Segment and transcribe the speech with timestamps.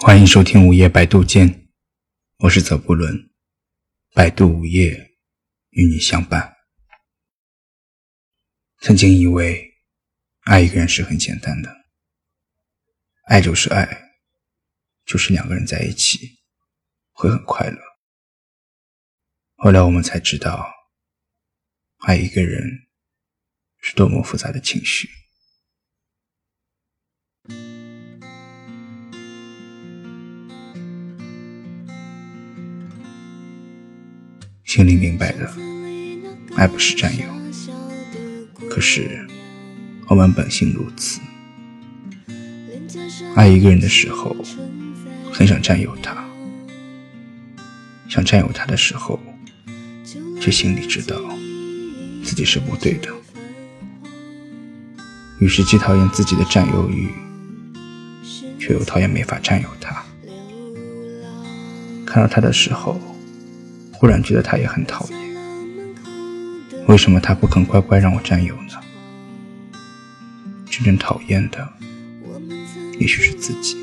[0.00, 1.68] 欢迎收听午夜百度间，
[2.36, 3.32] 我是泽布伦，
[4.14, 5.18] 百度午夜
[5.70, 6.56] 与你相伴。
[8.80, 9.74] 曾经以为
[10.42, 11.76] 爱一个人是很简单的，
[13.24, 14.12] 爱就是爱，
[15.04, 16.38] 就是两个人在一起
[17.10, 17.78] 会很快乐。
[19.56, 20.64] 后来我们才知道，
[22.06, 22.62] 爱一个人
[23.80, 25.10] 是多么复杂的情绪。
[34.68, 35.50] 心里明白的，
[36.54, 37.24] 爱不是占有。
[38.68, 39.26] 可是，
[40.08, 41.20] 我们本性如此。
[43.34, 44.36] 爱一个人的时候，
[45.32, 46.12] 很想占有他；
[48.10, 49.18] 想占有他的时候，
[50.38, 51.16] 却心里知道
[52.22, 53.08] 自己是不对的。
[55.40, 57.08] 于是既讨厌自己的占有欲，
[58.58, 60.04] 却又讨厌没法占有他。
[62.04, 63.00] 看到他的时候。
[63.98, 65.18] 忽然觉得他也很讨厌，
[66.86, 68.80] 为什么他不肯乖乖让我占有呢？
[70.70, 71.68] 真正讨厌的，
[73.00, 73.76] 也许是自己。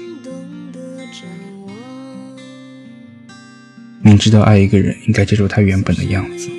[4.02, 6.50] 明知道爱一个人应该接受他原本的样子，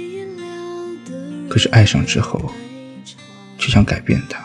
[1.48, 2.52] 可是爱上之后，
[3.56, 4.44] 却想改变他。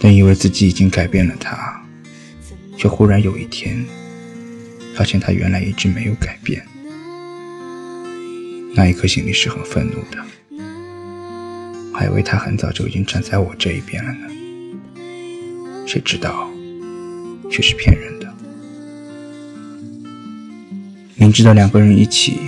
[0.00, 1.80] 但以为自己已经改变了他，
[2.76, 3.86] 却忽然有一天，
[4.96, 6.66] 发现他原来一直没有改变。
[8.72, 10.24] 那一刻，心里是很愤怒的，
[11.92, 14.26] 还以为他很早就已经站在我这一边了呢。
[15.86, 16.48] 谁知道，
[17.50, 18.32] 却是骗人的。
[21.16, 22.38] 明知道两个人一起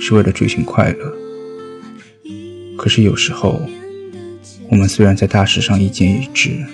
[0.00, 1.16] 是为了追寻快乐，
[2.76, 3.60] 可是有时候，
[4.68, 6.64] 我们虽然在大事上意见一致，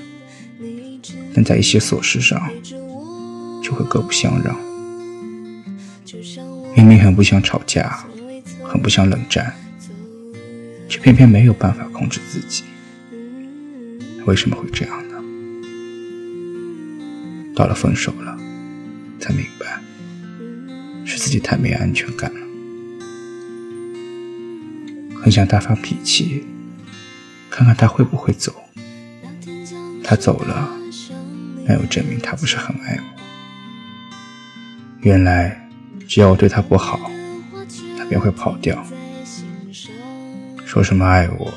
[1.32, 2.50] 但在一些琐事上，
[3.62, 4.58] 就会各不相让。
[6.76, 8.04] 明明很不想吵架。
[8.70, 9.52] 很不想冷战，
[10.88, 12.62] 却偏偏没有办法控制自己。
[14.26, 15.16] 为什么会这样呢？
[17.56, 18.38] 到了分手了，
[19.18, 19.82] 才明白，
[21.04, 22.38] 是自己太没安全感了。
[25.20, 26.46] 很想大发脾气，
[27.50, 28.54] 看看他会不会走。
[30.04, 30.70] 他走了，
[31.66, 33.02] 那又证明他不是很爱我。
[35.00, 35.68] 原来，
[36.06, 37.10] 只要我对他不好。
[38.10, 38.84] 便会跑掉，
[40.66, 41.54] 说什么爱我，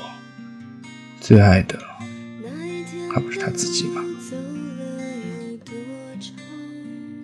[1.20, 1.76] 最爱的
[3.12, 4.00] 还不是他自己吗？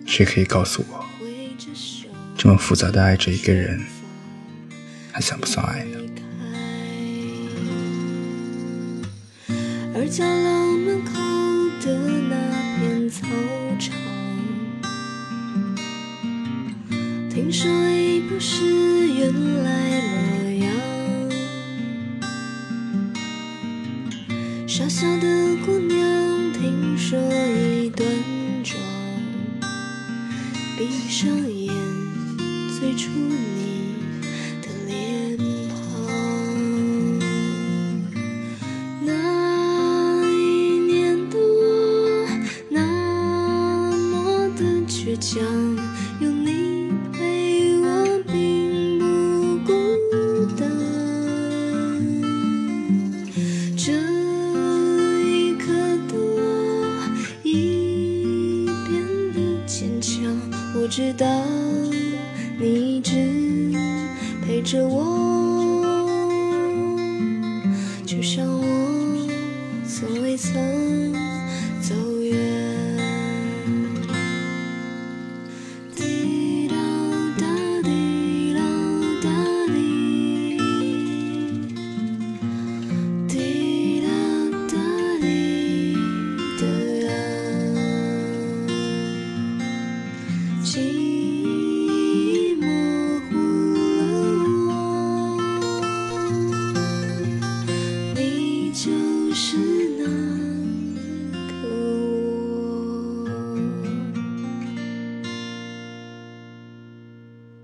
[0.05, 1.05] 谁可以告诉我，
[2.37, 3.81] 这么复杂的爱着一个人，
[5.13, 5.97] 还算不算爱呢？
[9.93, 10.25] 听说
[17.69, 18.63] 已不是
[19.07, 19.31] 原
[19.63, 20.71] 来模样，
[24.67, 28.07] 傻笑的姑娘，听说已端
[28.63, 28.79] 庄，
[30.77, 31.73] 闭上眼，
[32.79, 33.95] 最初你
[34.61, 35.37] 的脸
[35.69, 35.73] 庞。
[39.05, 39.09] 那
[40.27, 40.31] 一
[40.79, 42.27] 年的我，
[42.69, 42.79] 那
[43.91, 45.39] 么的倔强，
[62.59, 63.11] 你一直
[64.45, 65.85] 陪着我，
[68.05, 69.27] 就像我
[69.87, 71.13] 从未曾
[71.81, 72.50] 走远。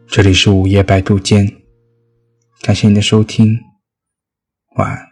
[0.10, 1.46] 这里是午夜百度间，
[2.62, 3.60] 感谢您的收听，
[4.78, 5.07] 晚安。